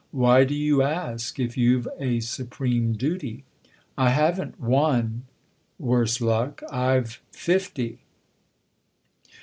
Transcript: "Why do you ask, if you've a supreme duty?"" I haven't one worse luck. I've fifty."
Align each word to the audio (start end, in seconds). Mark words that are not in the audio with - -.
"Why 0.25 0.45
do 0.45 0.55
you 0.55 0.81
ask, 0.81 1.39
if 1.39 1.55
you've 1.55 1.87
a 1.99 2.21
supreme 2.21 2.93
duty?"" 2.93 3.43
I 3.99 4.09
haven't 4.09 4.59
one 4.59 5.25
worse 5.77 6.19
luck. 6.19 6.63
I've 6.71 7.21
fifty." 7.31 7.99